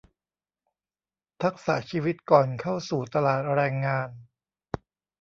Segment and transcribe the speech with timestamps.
[1.43, 4.09] ทักษะชีวิตก่อนเข้าสู่ตลาดแรงงาน